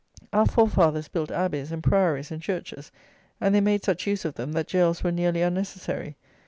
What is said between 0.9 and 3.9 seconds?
built abbeys and priories and churches, and they made